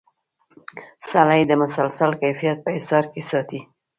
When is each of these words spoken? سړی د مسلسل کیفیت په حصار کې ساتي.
سړی 1.11 1.41
د 1.47 1.51
مسلسل 1.63 2.11
کیفیت 2.21 2.57
په 2.65 2.69
حصار 2.77 3.05
کې 3.13 3.21
ساتي. 3.31 3.59